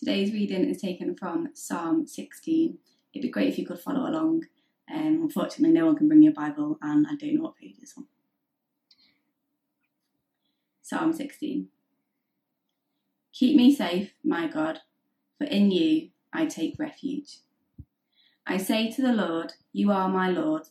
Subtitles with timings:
[0.00, 2.78] Today's reading is taken from Psalm 16.
[3.12, 4.44] It'd be great if you could follow along.
[4.90, 7.98] Um, unfortunately, no one can bring your Bible, and I don't know what page it's
[7.98, 8.06] on.
[10.80, 11.68] Psalm 16.
[13.34, 14.78] Keep me safe, my God,
[15.36, 17.40] for in you I take refuge.
[18.46, 20.62] I say to the Lord, You are my Lord.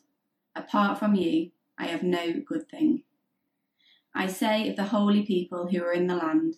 [0.56, 3.04] Apart from you, I have no good thing.
[4.16, 6.56] I say of the holy people who are in the land,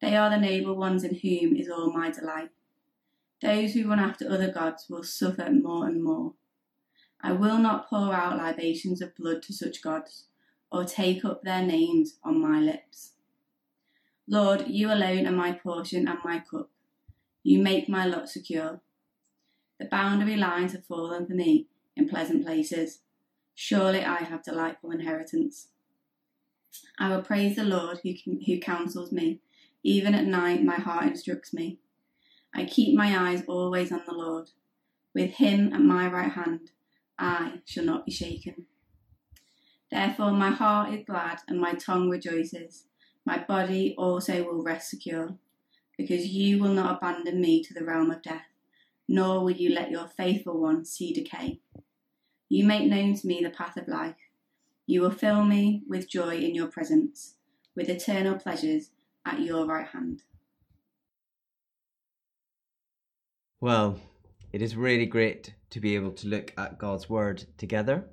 [0.00, 2.50] They are the noble ones in whom is all my delight.
[3.40, 6.34] Those who run after other gods will suffer more and more.
[7.20, 10.24] I will not pour out libations of blood to such gods,
[10.70, 13.12] or take up their names on my lips.
[14.28, 16.68] Lord, you alone are my portion and my cup.
[17.42, 18.80] You make my lot secure.
[19.80, 23.00] The boundary lines have fallen for me in pleasant places.
[23.54, 25.68] Surely I have delightful inheritance.
[26.98, 28.12] I will praise the Lord who,
[28.46, 29.40] who counsels me.
[29.84, 31.78] Even at night, my heart instructs me.
[32.54, 34.50] I keep my eyes always on the Lord.
[35.14, 36.70] With him at my right hand,
[37.18, 38.66] I shall not be shaken.
[39.90, 42.84] Therefore, my heart is glad and my tongue rejoices.
[43.24, 45.36] My body also will rest secure,
[45.96, 48.46] because you will not abandon me to the realm of death,
[49.08, 51.60] nor will you let your faithful one see decay.
[52.48, 54.16] You make known to me the path of life.
[54.86, 57.34] You will fill me with joy in your presence,
[57.76, 58.90] with eternal pleasures
[59.28, 60.22] at your right hand.
[63.60, 64.00] Well,
[64.52, 68.04] it is really great to be able to look at God's Word together.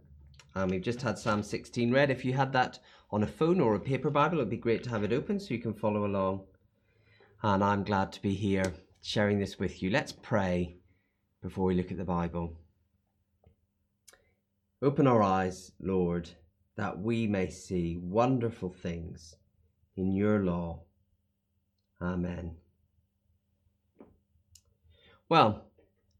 [0.55, 2.09] Um, we've just had Psalm 16 read.
[2.09, 2.79] If you had that
[3.11, 5.53] on a phone or a paper Bible, it'd be great to have it open so
[5.53, 6.41] you can follow along.
[7.43, 9.89] And I'm glad to be here sharing this with you.
[9.89, 10.77] Let's pray
[11.41, 12.57] before we look at the Bible.
[14.81, 16.29] Open our eyes, Lord,
[16.75, 19.35] that we may see wonderful things
[19.95, 20.81] in your law.
[22.01, 22.55] Amen.
[25.29, 25.65] Well,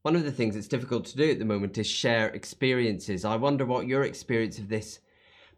[0.02, 3.24] one of the things that's difficult to do at the moment is share experiences.
[3.24, 5.00] I wonder what your experience of this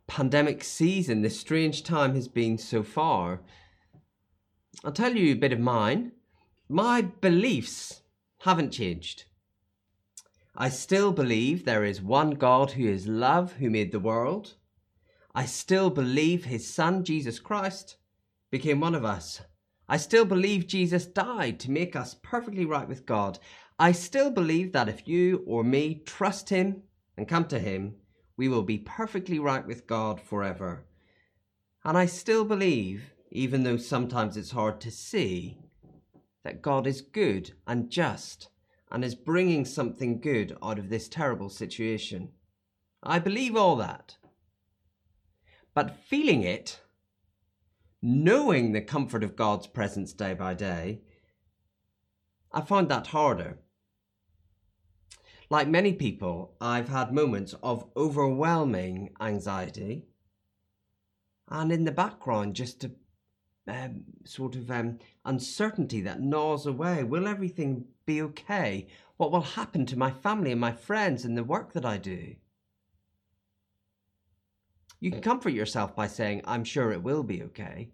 [0.07, 3.41] pandemic season, this strange time, has been so far.
[4.85, 6.13] I'll tell you a bit of mine.
[6.69, 8.03] My beliefs
[8.41, 9.25] haven't changed.
[10.57, 14.55] I still believe there is one God who is love, who made the world.
[15.35, 17.97] I still believe his son, Jesus Christ,
[18.51, 19.41] became one of us
[19.89, 23.39] I still believe Jesus died to make us perfectly right with God.
[23.79, 26.83] I still believe that if you or me trust Him
[27.17, 27.95] and come to Him,
[28.37, 30.85] we will be perfectly right with God forever.
[31.85, 35.59] And I still believe, even though sometimes it's hard to see,
[36.45, 38.49] that God is good and just
[38.91, 42.31] and is bringing something good out of this terrible situation.
[43.03, 44.17] I believe all that.
[45.75, 46.81] But feeling it,
[48.01, 51.01] knowing the comfort of God's presence day by day,
[52.53, 53.59] I find that harder.
[55.51, 60.05] Like many people, I've had moments of overwhelming anxiety,
[61.49, 62.91] and in the background, just a
[63.67, 67.05] um, sort of um, uncertainty that gnaws away.
[67.05, 68.87] Will everything be okay?
[69.17, 72.37] What will happen to my family and my friends and the work that I do?
[75.01, 77.91] You can comfort yourself by saying, I'm sure it will be okay.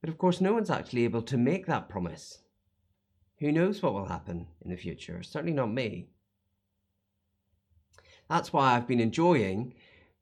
[0.00, 2.40] But of course, no one's actually able to make that promise.
[3.38, 5.22] Who knows what will happen in the future?
[5.22, 6.08] Certainly not me.
[8.28, 9.74] That's why I've been enjoying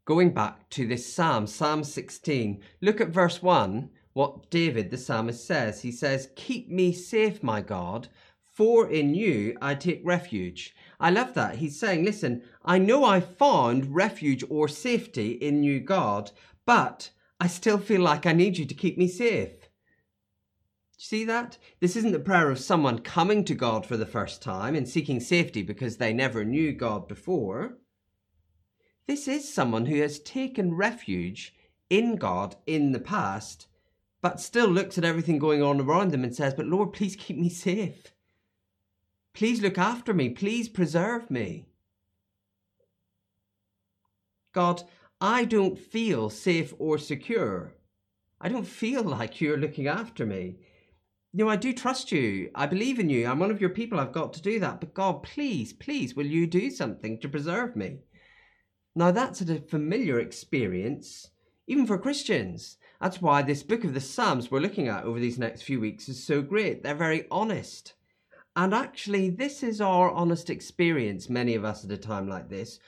[0.05, 2.61] going back to this Psalm, Psalm 16.
[2.81, 5.83] Look at verse 1, what David the psalmist says.
[5.83, 8.09] He says, Keep me safe, my God,
[8.53, 10.75] for in you I take refuge.
[11.01, 11.57] I love that.
[11.57, 16.31] He's saying, listen, I know I found refuge or safety in you, God,
[16.67, 19.69] but I still feel like I need you to keep me safe.
[20.97, 21.59] See that?
[21.81, 25.19] This isn't the prayer of someone coming to God for the first time and seeking
[25.19, 27.79] safety because they never knew God before.
[29.09, 31.55] This is someone who has taken refuge
[31.91, 33.67] in God in the past,
[34.21, 37.37] but still looks at everything going on around them and says, But Lord, please keep
[37.37, 38.13] me safe.
[39.35, 40.29] Please look after me.
[40.29, 41.67] Please preserve me.
[44.53, 44.83] God,
[45.21, 47.75] I don't feel safe or secure.
[48.41, 50.57] I don't feel like you're looking after me.
[51.33, 52.51] You know, I do trust you.
[52.55, 53.27] I believe in you.
[53.27, 53.99] I'm one of your people.
[53.99, 54.81] I've got to do that.
[54.81, 58.01] But God, please, please, will you do something to preserve me?
[58.95, 61.31] Now, that's a familiar experience,
[61.67, 62.77] even for Christians.
[63.01, 66.09] That's why this book of the Psalms we're looking at over these next few weeks
[66.11, 66.83] is so great.
[66.83, 67.95] They're very honest.
[68.55, 72.79] And actually, this is our honest experience, many of us at a time like this.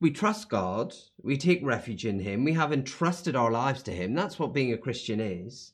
[0.00, 4.14] We trust God, we take refuge in Him, we have entrusted our lives to Him.
[4.14, 5.72] That's what being a Christian is.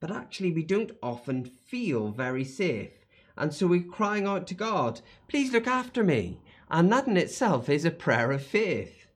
[0.00, 2.92] but actually we don't often feel very safe.
[3.36, 6.40] And so we're crying out to God, please look after me.
[6.70, 9.06] And that in itself is a prayer of faith.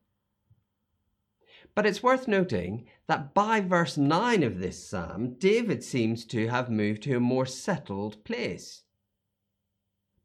[1.75, 6.71] But it's worth noting that by verse 9 of this psalm, David seems to have
[6.71, 8.83] moved to a more settled place.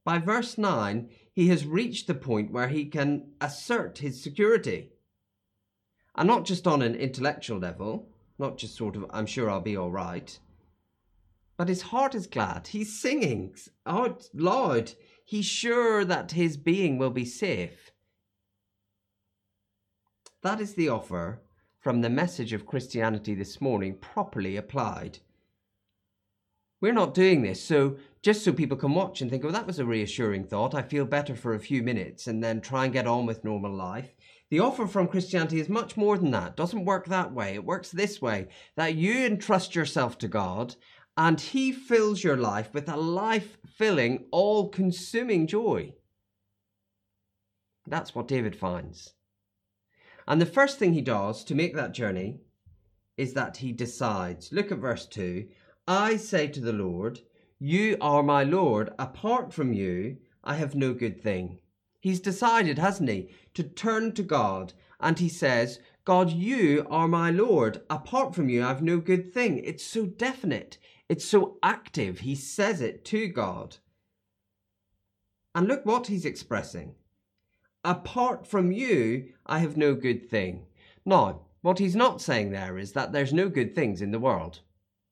[0.07, 4.93] By verse 9, he has reached the point where he can assert his security.
[6.15, 8.07] And not just on an intellectual level,
[8.39, 10.39] not just sort of, I'm sure I'll be all right,
[11.57, 12.67] but his heart is glad.
[12.67, 13.53] He's singing
[13.85, 14.93] oh, out loud.
[15.25, 17.91] He's sure that his being will be safe.
[20.41, 21.41] That is the offer
[21.81, 25.19] from the message of Christianity this morning properly applied.
[26.79, 27.97] We're not doing this so
[28.27, 30.75] just so people can watch and think, oh, that was a reassuring thought.
[30.75, 33.73] I feel better for a few minutes and then try and get on with normal
[33.73, 34.17] life.
[34.49, 36.49] The offer from Christianity is much more than that.
[36.49, 37.53] It doesn't work that way.
[37.53, 40.75] It works this way that you entrust yourself to God
[41.15, 45.93] and He fills your life with a life filling, all consuming joy.
[47.87, 49.13] That's what David finds.
[50.27, 52.41] And the first thing he does to make that journey
[53.15, 54.51] is that he decides.
[54.51, 55.47] Look at verse 2
[55.87, 57.21] I say to the Lord,
[57.59, 58.93] You are my Lord.
[58.99, 61.59] Apart from you, I have no good thing.
[61.99, 64.73] He's decided, hasn't he, to turn to God.
[64.99, 67.81] And he says, God, you are my Lord.
[67.89, 69.57] Apart from you, I have no good thing.
[69.57, 70.77] It's so definite.
[71.09, 72.19] It's so active.
[72.19, 73.77] He says it to God.
[75.55, 76.93] And look what he's expressing.
[77.83, 80.67] Apart from you, I have no good thing.
[81.05, 84.59] Now, what he's not saying there is that there's no good things in the world.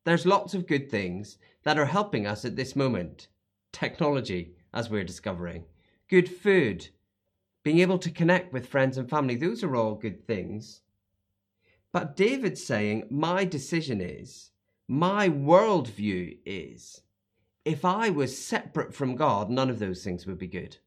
[0.06, 3.28] There's lots of good things that are helping us at this moment.
[3.72, 5.66] Technology, as we're discovering,
[6.08, 6.88] good food,
[7.64, 10.82] being able to connect with friends and family, those are all good things.
[11.92, 14.52] But David's saying, My decision is
[14.88, 17.02] my worldview is
[17.66, 20.78] if I was separate from God, none of those things would be good.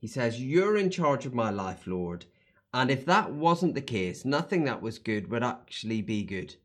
[0.00, 2.26] He says, You're in charge of my life, Lord.
[2.74, 6.56] And if that wasn't the case, nothing that was good would actually be good.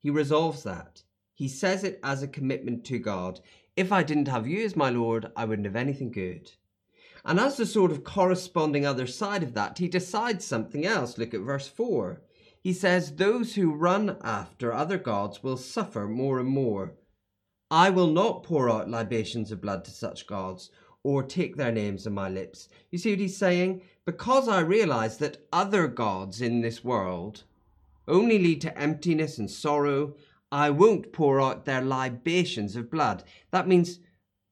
[0.00, 1.02] He resolves that.
[1.34, 3.40] He says it as a commitment to God.
[3.76, 6.50] If I didn't have you as my Lord, I wouldn't have anything good.
[7.24, 11.18] And as the sort of corresponding other side of that, he decides something else.
[11.18, 12.20] Look at verse 4.
[12.60, 16.94] He says, Those who run after other gods will suffer more and more.
[17.70, 20.70] I will not pour out libations of blood to such gods
[21.08, 22.68] or take their names on my lips.
[22.90, 23.80] You see what he's saying?
[24.04, 27.44] Because I realize that other gods in this world
[28.06, 30.16] only lead to emptiness and sorrow,
[30.52, 33.24] I won't pour out their libations of blood.
[33.52, 34.00] That means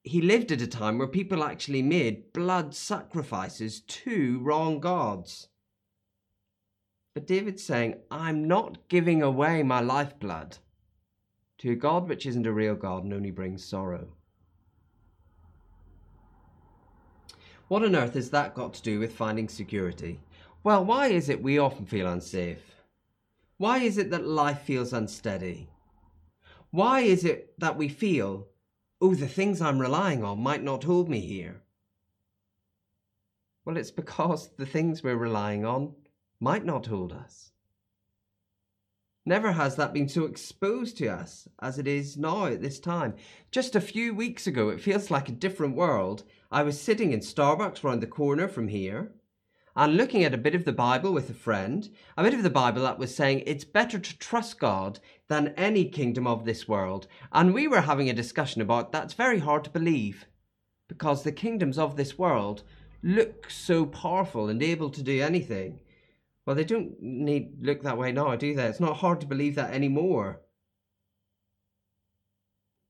[0.03, 5.49] he lived at a time where people actually made blood sacrifices to wrong gods.
[7.13, 10.57] But David's saying, I'm not giving away my lifeblood
[11.59, 14.16] to a God which isn't a real God and only brings sorrow.
[17.69, 20.21] What on earth has that got to do with finding security?
[20.63, 22.77] Well, why is it we often feel unsafe?
[23.57, 25.69] Why is it that life feels unsteady?
[26.71, 28.49] Why is it that we feel
[29.01, 31.63] oh, the things I'm relying on might not hold me here.
[33.65, 35.95] Well, it's because the things we're relying on
[36.41, 37.53] might not hold us.
[39.29, 43.15] Never has that been so exposed to us as it is now at this time.
[43.51, 46.23] Just a few weeks ago, it feels like a different world.
[46.53, 49.11] I was sitting in Starbucks round the corner from here
[49.75, 52.51] and looking at a bit of the Bible with a friend, a bit of the
[52.51, 57.09] Bible that was saying it's better to trust God than any kingdom of this world.
[57.33, 60.27] And we were having a discussion about that's very hard to believe
[60.87, 62.63] because the kingdoms of this world
[63.03, 65.81] look so powerful and able to do anything.
[66.47, 68.67] Well, they don't need look that way now, do they?
[68.67, 70.43] It's not hard to believe that anymore.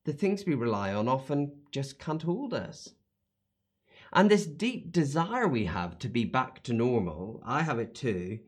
[0.05, 2.93] The things we rely on often just can't hold us.
[4.13, 8.39] And this deep desire we have to be back to normal, I have it too.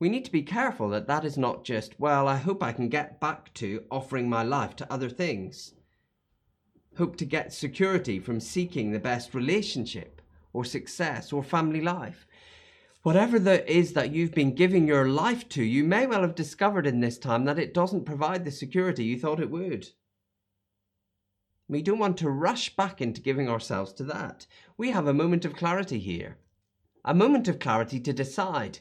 [0.00, 2.88] We need to be careful that that is not just, well, I hope I can
[2.88, 5.74] get back to offering my life to other things.
[6.98, 10.20] Hope to get security from seeking the best relationship
[10.52, 12.25] or success or family life.
[13.06, 16.88] Whatever there is that you've been giving your life to, you may well have discovered
[16.88, 19.90] in this time that it doesn't provide the security you thought it would.
[21.68, 24.48] We don't want to rush back into giving ourselves to that.
[24.76, 26.38] We have a moment of clarity here,
[27.04, 28.80] a moment of clarity to decide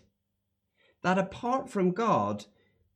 [1.03, 2.45] that apart from God,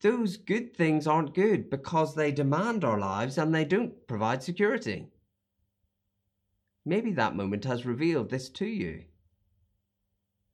[0.01, 5.12] those good things aren't good because they demand our lives and they don't provide security.
[6.83, 9.03] Maybe that moment has revealed this to you.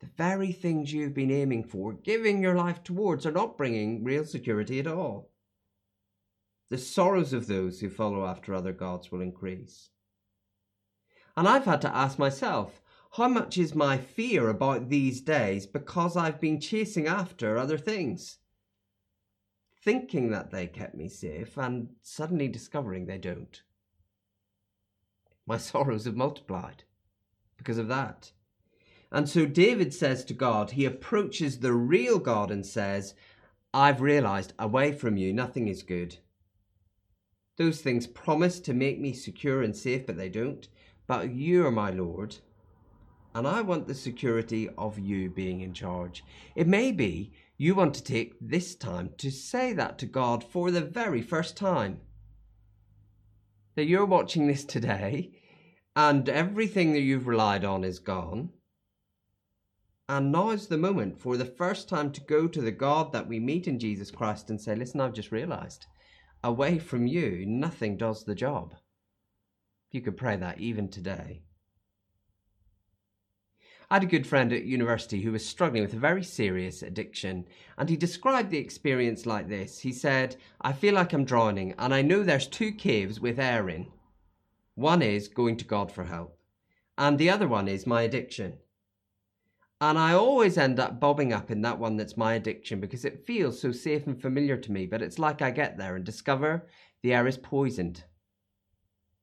[0.05, 4.23] The very things you've been aiming for, giving your life towards, are not bringing real
[4.23, 5.31] security at all.
[6.69, 9.89] The sorrows of those who follow after other gods will increase.
[11.35, 12.81] And I've had to ask myself,
[13.13, 18.37] how much is my fear about these days because I've been chasing after other things?
[19.83, 23.61] Thinking that they kept me safe and suddenly discovering they don't.
[25.47, 26.83] My sorrows have multiplied
[27.57, 28.31] because of that.
[29.15, 33.13] And so David says to God, he approaches the real God and says,
[33.73, 36.17] I've realized away from you, nothing is good.
[37.57, 40.67] Those things promise to make me secure and safe, but they don't.
[41.07, 42.35] But you are my Lord,
[43.33, 46.25] and I want the security of you being in charge.
[46.53, 50.71] It may be you want to take this time to say that to God for
[50.71, 52.01] the very first time.
[53.75, 55.39] That you're watching this today,
[55.95, 58.49] and everything that you've relied on is gone.
[60.07, 63.27] And now is the moment for the first time to go to the God that
[63.27, 65.87] we meet in Jesus Christ and say, Listen, I've just realized
[66.43, 68.75] away from you, nothing does the job.
[69.89, 71.41] You could pray that even today.
[73.89, 77.45] I had a good friend at university who was struggling with a very serious addiction,
[77.77, 79.79] and he described the experience like this.
[79.79, 83.67] He said, I feel like I'm drowning, and I know there's two caves with air
[83.69, 83.87] in.
[84.75, 86.37] One is going to God for help,
[86.97, 88.57] and the other one is my addiction.
[89.85, 93.23] And I always end up bobbing up in that one that's my addiction because it
[93.27, 94.87] feels so safe and familiar to me.
[94.87, 96.65] But it's like I get there and discover
[97.03, 98.03] the air is poisoned.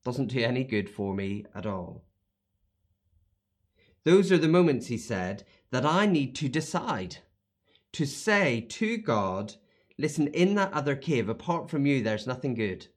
[0.05, 2.05] Doesn't do any good for me at all.
[4.05, 7.17] Those are the moments, he said, that I need to decide.
[7.91, 9.55] To say to God,
[9.97, 12.87] listen, in that other cave, apart from you, there's nothing good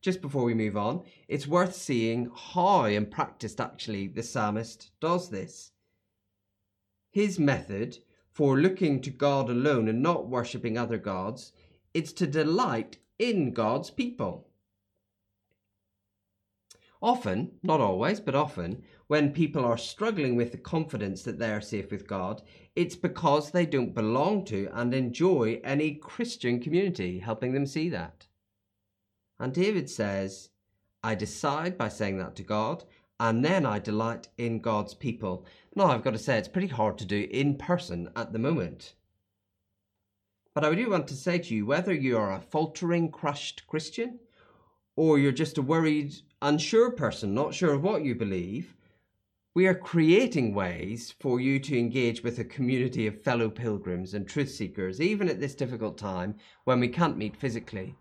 [0.00, 5.30] just before we move on, it's worth seeing how in practice actually the psalmist does
[5.30, 5.72] this.
[7.10, 7.98] His method
[8.40, 11.52] for looking to God alone and not worshipping other gods,
[11.92, 14.48] is to delight in God's people.
[17.02, 21.60] Often, not always, but often, when people are struggling with the confidence that they are
[21.60, 22.42] safe with God,
[22.76, 28.26] it's because they don't belong to and enjoy any Christian community helping them see that.
[29.40, 30.50] And David says,
[31.02, 32.84] I decide by saying that to God,
[33.18, 35.46] and then I delight in God's people.
[35.74, 38.94] Now, I've got to say, it's pretty hard to do in person at the moment.
[40.54, 44.18] But I do want to say to you whether you are a faltering, crushed Christian,
[44.94, 48.76] or you're just a worried, unsure person, not sure of what you believe,
[49.54, 54.28] we are creating ways for you to engage with a community of fellow pilgrims and
[54.28, 57.96] truth seekers, even at this difficult time when we can't meet physically.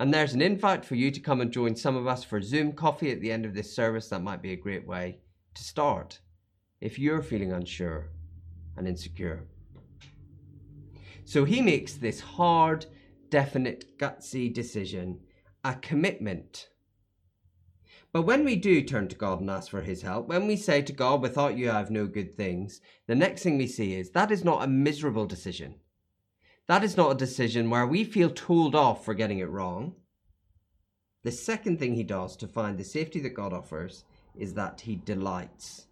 [0.00, 2.72] And there's an invite for you to come and join some of us for Zoom
[2.72, 4.08] coffee at the end of this service.
[4.08, 5.18] That might be a great way
[5.54, 6.18] to start
[6.80, 8.10] if you're feeling unsure
[8.76, 9.44] and insecure.
[11.24, 12.86] So he makes this hard,
[13.30, 15.20] definite, gutsy decision
[15.62, 16.68] a commitment.
[18.12, 20.82] But when we do turn to God and ask for his help, when we say
[20.82, 24.10] to God, without you I have no good things, the next thing we see is
[24.10, 25.76] that is not a miserable decision.
[26.66, 29.94] That is not a decision where we feel told off for getting it wrong.
[31.22, 34.04] The second thing he does to find the safety that God offers
[34.36, 35.86] is that he delights.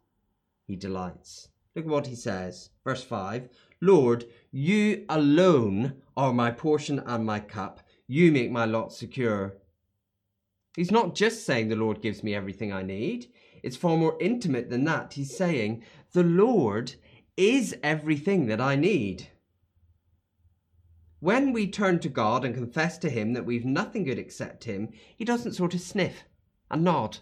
[0.66, 1.48] He delights.
[1.74, 2.70] Look at what he says.
[2.84, 3.48] Verse 5
[3.80, 7.80] Lord, you alone are my portion and my cup.
[8.06, 9.54] You make my lot secure.
[10.76, 13.26] He's not just saying the Lord gives me everything I need.
[13.62, 15.14] It's far more intimate than that.
[15.14, 16.94] He's saying the Lord
[17.36, 19.28] is everything that I need.
[21.22, 24.88] When we turn to God and confess to Him that we've nothing good except Him,
[25.16, 26.24] He doesn't sort of sniff
[26.68, 27.18] and nod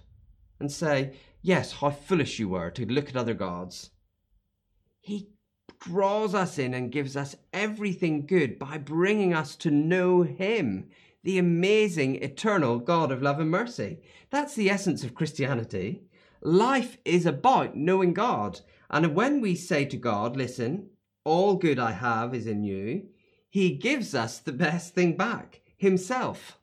[0.59, 3.91] and say, Yes, how foolish you were to look at other gods.
[5.01, 5.29] He
[5.81, 10.89] draws us in and gives us everything good by bringing us to know Him,
[11.23, 13.99] the amazing, eternal God of love and mercy.
[14.31, 16.05] That's the essence of Christianity.
[16.41, 18.63] Life is about knowing God.
[18.89, 20.89] And when we say to God, Listen,
[21.23, 23.11] all good I have is in you,
[23.51, 26.59] he gives us the best thing back himself.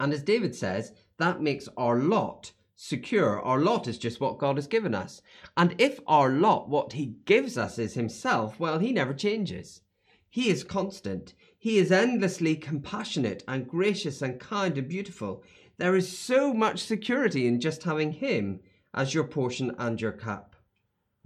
[0.00, 3.40] And as David says, that makes our lot secure.
[3.40, 5.22] Our lot is just what God has given us.
[5.56, 9.82] And if our lot, what he gives us, is himself, well, he never changes.
[10.28, 11.34] He is constant.
[11.58, 15.42] He is endlessly compassionate and gracious and kind and beautiful.
[15.78, 18.60] There is so much security in just having him
[18.94, 20.47] as your portion and your cup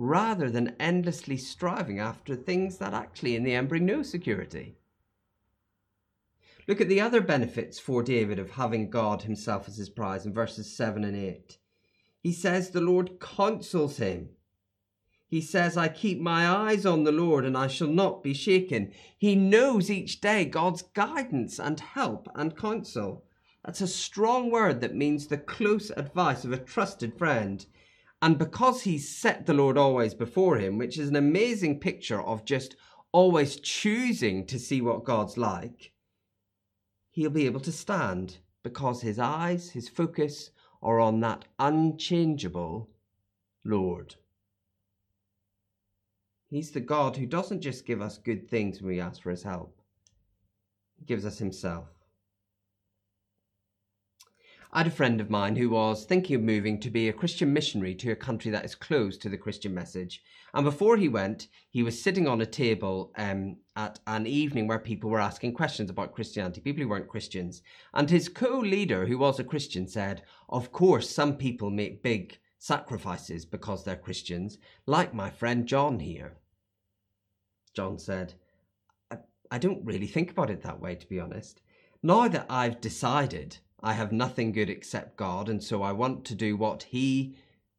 [0.02, 4.74] rather than endlessly striving after things that actually in the end bring no security.
[6.66, 10.32] Look at the other benefits for David of having God himself as his prize in
[10.32, 11.56] verses 7 and 8.
[12.20, 14.30] He says the Lord counsels him.
[15.28, 18.92] He says, I keep my eyes on the Lord and I shall not be shaken.
[19.16, 23.24] He knows each day God's guidance and help and counsel.
[23.64, 27.64] That's a strong word that means the close advice of a trusted friend.
[28.22, 32.44] And because he set the Lord always before him, which is an amazing picture of
[32.44, 32.76] just
[33.10, 35.90] always choosing to see what God's like,
[37.10, 42.88] he'll be able to stand because his eyes, his focus are on that unchangeable
[43.64, 44.14] Lord.
[46.48, 49.42] He's the God who doesn't just give us good things when we ask for his
[49.42, 49.80] help,
[50.96, 51.88] he gives us himself.
[54.74, 57.52] I had a friend of mine who was thinking of moving to be a Christian
[57.52, 60.22] missionary to a country that is closed to the Christian message.
[60.54, 64.78] And before he went, he was sitting on a table um, at an evening where
[64.78, 67.60] people were asking questions about Christianity, people who weren't Christians.
[67.92, 72.38] And his co leader, who was a Christian, said, Of course, some people make big
[72.58, 76.38] sacrifices because they're Christians, like my friend John here.
[77.74, 78.32] John said,
[79.10, 79.18] I,
[79.50, 81.60] I don't really think about it that way, to be honest.
[82.02, 86.34] Now that I've decided I have nothing good except God, and so I want to
[86.34, 87.34] do what He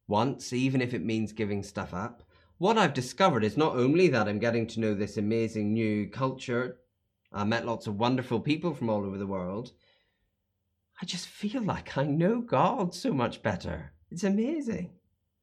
[0.06, 2.22] wants, even if it means giving stuff up.
[2.58, 6.78] What I've discovered is not only that I'm getting to know this amazing new culture,
[7.32, 9.72] I met lots of wonderful people from all over the world.
[11.02, 13.92] I just feel like I know God so much better.
[14.10, 14.90] It's amazing.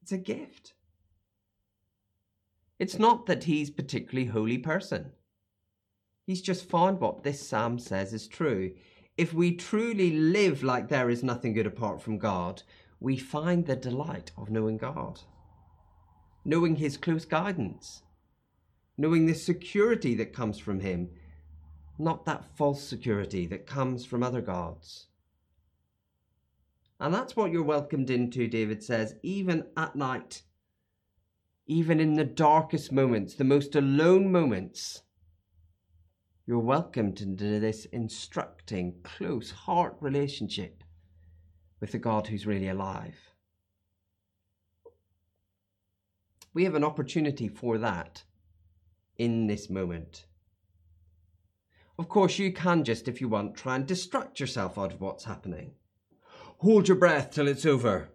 [0.00, 0.74] It's a gift.
[2.78, 5.12] It's not that he's a particularly holy person.
[6.24, 8.72] He's just found what this psalm says is true.
[9.16, 12.62] If we truly live like there is nothing good apart from God,
[13.00, 15.20] we find the delight of knowing God,
[16.44, 18.02] knowing his close guidance,
[18.96, 21.10] knowing the security that comes from him,
[21.98, 25.08] not that false security that comes from other gods.
[26.98, 30.42] And that's what you're welcomed into, David says, even at night
[31.66, 35.02] even in the darkest moments, the most alone moments,
[36.46, 40.82] you're welcomed into this instructing, close heart relationship
[41.80, 43.16] with the God who's really alive.
[46.54, 48.24] We have an opportunity for that
[49.16, 50.26] in this moment.
[51.98, 55.24] Of course, you can just, if you want, try and distract yourself out of what's
[55.24, 55.72] happening.
[56.58, 58.08] Hold your breath till it's over.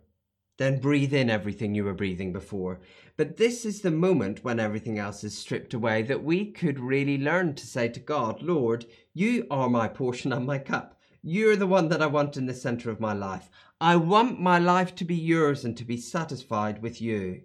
[0.58, 2.80] Then breathe in everything you were breathing before.
[3.16, 7.18] But this is the moment when everything else is stripped away that we could really
[7.18, 11.00] learn to say to God, Lord, you are my portion and my cup.
[11.22, 13.50] You're the one that I want in the center of my life.
[13.80, 17.42] I want my life to be yours and to be satisfied with you.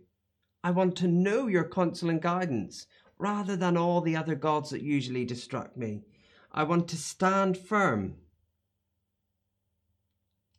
[0.65, 2.87] I want to know your counsel and guidance
[3.19, 6.05] rather than all the other gods that usually distract me.
[6.53, 8.17] I want to stand firm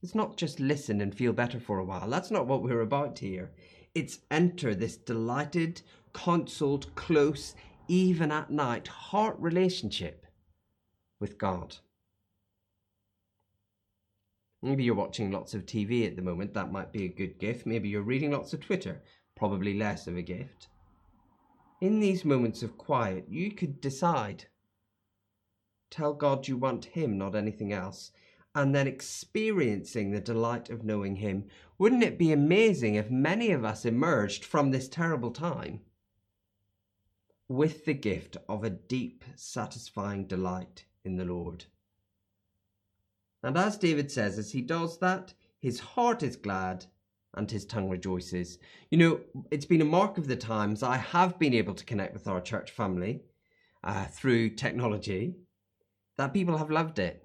[0.04, 2.10] it's not just listen and feel better for a while.
[2.10, 3.52] That's not what we're about here.
[3.96, 7.56] It's enter this delighted, consoled, close,
[7.88, 10.26] even at night, heart relationship
[11.22, 11.78] with God.
[14.62, 16.54] Maybe you're watching lots of TV at the moment.
[16.54, 17.66] That might be a good gift.
[17.66, 19.02] Maybe you're reading lots of Twitter.
[19.36, 20.68] Probably less of a gift.
[21.80, 24.46] In these moments of quiet, you could decide.
[25.90, 28.12] Tell God you want Him, not anything else
[28.56, 31.46] and then experiencing the delight of knowing Him.
[31.78, 35.82] Wouldn't it be amazing if many of us emerged from this terrible time
[37.48, 41.66] with the gift of a deep, satisfying delight in the Lord?
[43.42, 46.86] And as David says, as he does that, his heart is glad
[47.34, 48.60] and his tongue rejoices.
[48.92, 52.14] You know, it's been a mark of the times I have been able to connect
[52.14, 53.24] with our church family
[53.84, 55.36] uh, through technology,
[56.18, 57.23] that people have loved it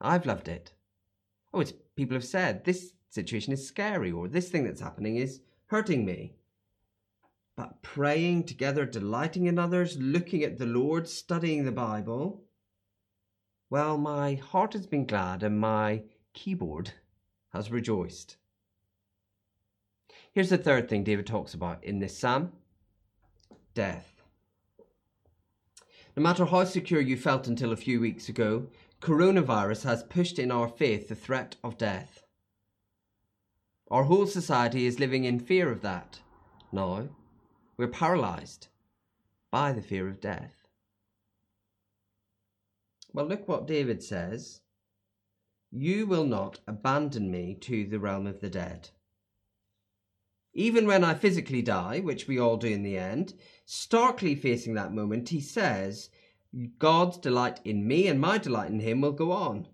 [0.00, 0.72] I've loved it.
[1.52, 5.40] Oh, it's people have said this situation is scary or this thing that's happening is
[5.66, 6.34] hurting me.
[7.56, 12.44] But praying together, delighting in others, looking at the Lord, studying the Bible,
[13.70, 16.92] well, my heart has been glad and my keyboard
[17.52, 18.36] has rejoiced.
[20.32, 22.52] Here's the third thing David talks about in this psalm
[23.74, 24.22] death.
[26.16, 28.66] No matter how secure you felt until a few weeks ago,
[29.00, 32.24] coronavirus has pushed in our faith the threat of death.
[33.90, 36.20] Our whole society is living in fear of that.
[36.72, 37.08] Now,
[37.76, 38.68] we're paralyzed
[39.50, 40.68] by the fear of death.
[43.12, 44.60] Well, look what David says
[45.70, 48.90] You will not abandon me to the realm of the dead.
[50.52, 53.34] Even when I physically die, which we all do in the end,
[53.64, 56.10] starkly facing that moment, he says,
[56.78, 59.68] God's delight in me and my delight in him will go on.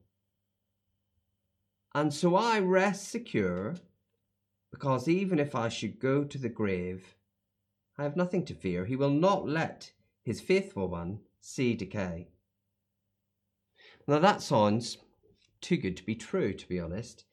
[1.94, 3.76] And so I rest secure
[4.72, 7.14] because even if I should go to the grave,
[7.96, 8.84] I have nothing to fear.
[8.84, 9.92] He will not let
[10.24, 12.28] his faithful one see decay.
[14.08, 14.98] Now that sounds
[15.60, 17.24] too good to be true, to be honest.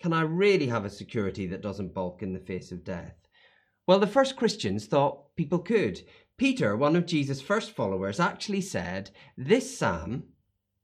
[0.00, 3.28] Can I really have a security that doesn't balk in the face of death?
[3.90, 6.02] Well, the first Christians thought people could.
[6.36, 10.26] Peter, one of Jesus' first followers, actually said, This psalm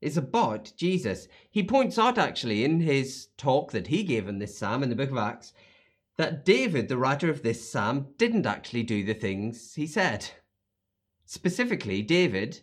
[0.01, 1.29] is about Jesus.
[1.49, 4.95] He points out, actually, in his talk that he gave in this psalm in the
[4.97, 5.53] book of Acts,
[6.17, 10.29] that David, the writer of this psalm, didn't actually do the things he said.
[11.23, 12.59] Specifically, David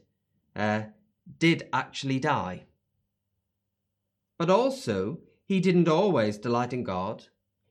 [0.55, 0.83] uh,
[1.39, 2.67] did actually die.
[4.39, 7.29] But also, he didn't always delight in God.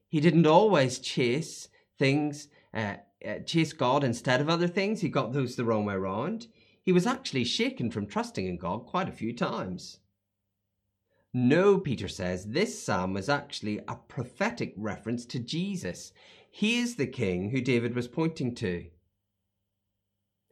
[0.07, 1.67] He didn't always chase
[1.99, 5.01] things, uh, uh, chase God instead of other things.
[5.01, 6.47] He got those the wrong way around.
[6.81, 9.99] He was actually shaken from trusting in God quite a few times.
[11.33, 16.12] No, Peter says, this psalm was actually a prophetic reference to Jesus.
[16.51, 18.86] He is the king who David was pointing to.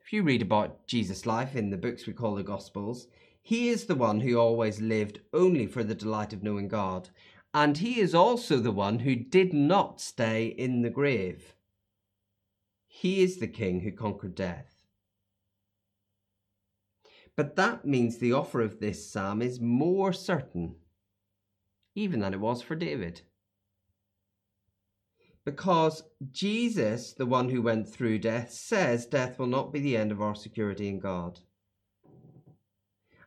[0.03, 3.07] If you read about Jesus' life in the books we call the Gospels,
[3.43, 7.09] he is the one who always lived only for the delight of knowing God,
[7.53, 11.55] and he is also the one who did not stay in the grave.
[13.01, 14.85] He is the king who conquered death.
[17.35, 20.75] But that means the offer of this psalm is more certain,
[21.95, 23.21] even than it was for David.
[25.43, 30.11] Because Jesus, the one who went through death, says death will not be the end
[30.11, 31.39] of our security in God.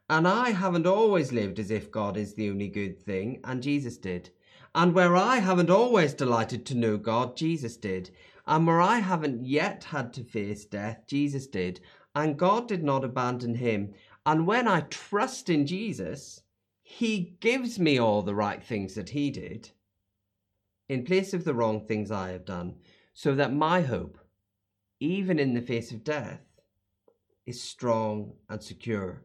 [0.08, 3.96] And I haven't always lived as if God is the only good thing, and Jesus
[3.96, 4.30] did.
[4.72, 8.12] And where I haven't always delighted to know God, Jesus did.
[8.46, 11.80] And where I haven't yet had to face death, Jesus did
[12.14, 13.94] and God did not abandon him.
[14.24, 16.42] And when I trust in Jesus,
[16.83, 19.70] he gives me all the right things that he did
[20.88, 22.76] in place of the wrong things I have done,
[23.14, 24.18] so that my hope,
[25.00, 26.42] even in the face of death,
[27.46, 29.22] is strong and secure.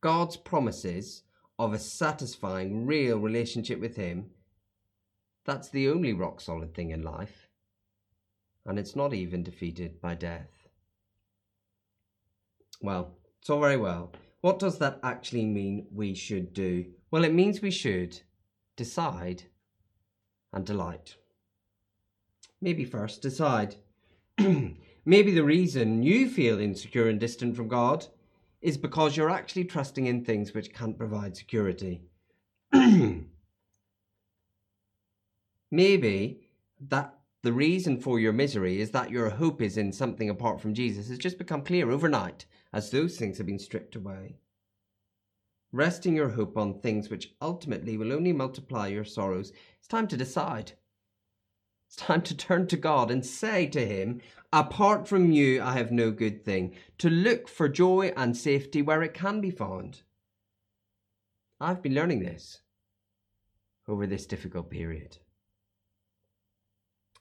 [0.00, 1.22] God's promises
[1.58, 4.30] of a satisfying, real relationship with Him,
[5.44, 7.48] that's the only rock solid thing in life
[8.66, 10.68] and it's not even defeated by death.
[12.82, 14.12] Well, it's all very well.
[14.40, 16.86] What does that actually mean we should do?
[17.10, 18.20] Well, it means we should
[18.76, 19.44] decide
[20.52, 21.16] and delight.
[22.60, 23.76] Maybe first decide.
[24.38, 28.06] Maybe the reason you feel insecure and distant from God
[28.60, 32.02] is because you're actually trusting in things which can't provide security.
[35.70, 36.40] Maybe
[36.88, 40.74] that the reason for your misery is that your hope is in something apart from
[40.74, 44.36] Jesus has just become clear overnight as those things have been stripped away.
[45.72, 50.16] Resting your hope on things which ultimately will only multiply your sorrows, it's time to
[50.16, 50.72] decide.
[51.86, 54.20] It's time to turn to God and say to Him,
[54.52, 59.02] Apart from you, I have no good thing, to look for joy and safety where
[59.02, 60.02] it can be found.
[61.60, 62.62] I've been learning this
[63.86, 65.18] over this difficult period.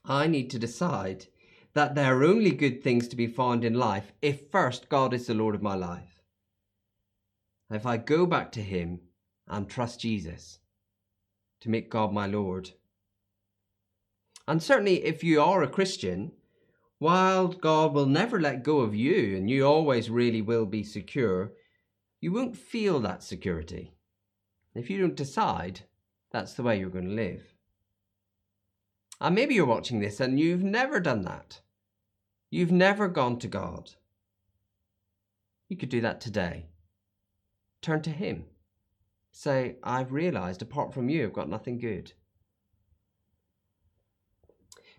[0.05, 1.27] I need to decide
[1.73, 5.27] that there are only good things to be found in life if first God is
[5.27, 6.21] the Lord of my life.
[7.69, 9.01] If I go back to Him
[9.47, 10.59] and trust Jesus
[11.61, 12.71] to make God my Lord.
[14.47, 16.31] And certainly, if you are a Christian,
[16.97, 21.53] while God will never let go of you and you always really will be secure,
[22.19, 23.93] you won't feel that security.
[24.73, 25.81] If you don't decide,
[26.31, 27.48] that's the way you're going to live.
[29.21, 31.61] And maybe you're watching this and you've never done that.
[32.49, 33.91] You've never gone to God.
[35.67, 36.67] You could do that today.
[37.81, 38.45] Turn to Him.
[39.31, 42.13] Say, I've realized apart from you, I've got nothing good.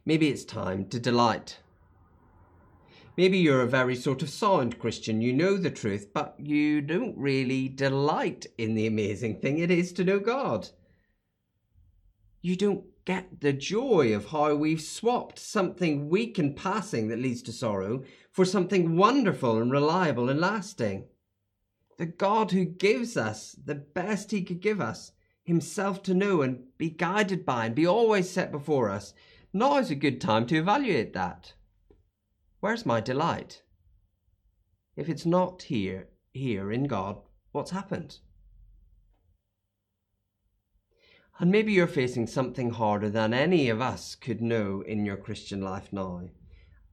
[0.05, 1.59] Maybe it's time to delight.
[3.17, 5.21] Maybe you're a very sort of sound Christian.
[5.21, 9.93] You know the truth, but you don't really delight in the amazing thing it is
[9.95, 10.71] to know God.
[12.41, 17.43] You don't get the joy of how we've swapped something weak and passing that leads
[17.43, 21.07] to sorrow for something wonderful and reliable and lasting.
[21.99, 25.13] The God who gives us the best He could give us,
[25.45, 29.15] Himself to know and be guided by and be always set before us.
[29.53, 31.55] Now is a good time to evaluate that.
[32.61, 33.63] Where's my delight?
[34.97, 37.21] If it's not here, here in God,
[37.53, 38.19] what's happened?
[41.41, 45.63] And maybe you're facing something harder than any of us could know in your Christian
[45.63, 46.29] life now.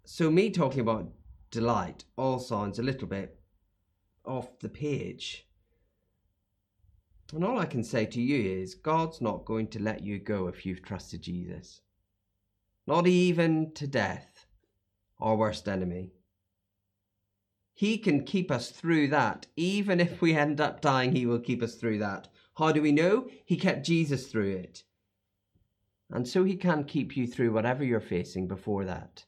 [0.05, 1.12] So, me talking about
[1.51, 3.41] delight all sounds a little bit
[4.23, 5.45] off the page.
[7.33, 10.47] And all I can say to you is God's not going to let you go
[10.47, 11.81] if you've trusted Jesus.
[12.88, 14.45] Not even to death,
[15.19, 16.13] our worst enemy.
[17.73, 19.47] He can keep us through that.
[19.57, 22.29] Even if we end up dying, He will keep us through that.
[22.58, 23.28] How do we know?
[23.46, 24.84] He kept Jesus through it.
[26.10, 29.26] And so He can keep you through whatever you're facing before that.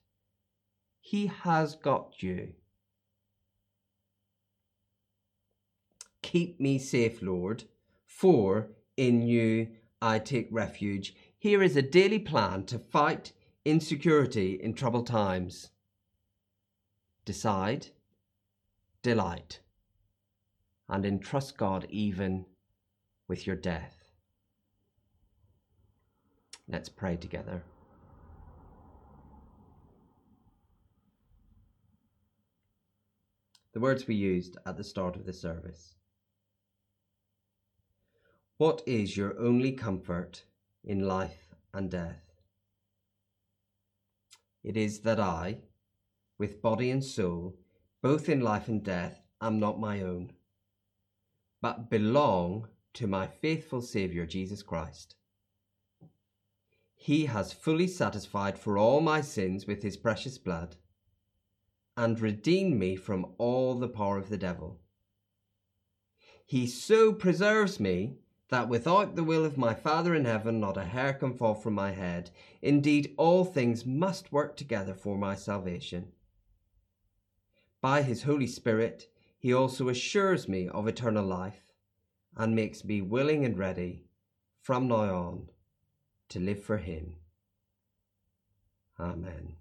[1.00, 2.54] He has got you.
[6.22, 7.64] Keep me safe, Lord
[8.20, 9.70] for in you
[10.02, 11.16] I take refuge.
[11.38, 13.32] Here is a daily plan to fight
[13.64, 15.70] insecurity in troubled times.
[17.24, 17.88] Decide,
[19.04, 19.62] delight,
[20.90, 22.46] and entrust God even
[23.30, 23.96] with your death.
[26.68, 27.64] Let's pray together.
[33.74, 35.96] The words we used at the start of the service.
[38.58, 40.44] What is your only comfort
[40.84, 42.42] in life and death?
[44.64, 45.60] It is that I,
[46.40, 47.56] with body and soul,
[48.02, 50.32] both in life and death, am not my own,
[51.62, 55.16] but belong to my faithful Saviour Jesus Christ.
[56.96, 60.76] He has fully satisfied for all my sins with his precious blood,
[61.96, 64.80] and redeemed me from all the power of the devil.
[66.46, 68.18] He so preserves me
[68.50, 71.76] that without the will of my Father in heaven not a hair can fall from
[71.76, 72.32] my head.
[72.62, 76.12] Indeed, all things must work together for my salvation.
[77.82, 81.69] By his Holy Spirit, he also assures me of eternal life
[82.36, 84.04] and makes me willing and ready
[84.62, 85.50] from now on
[86.30, 87.16] to live for him.
[89.00, 89.59] Amen.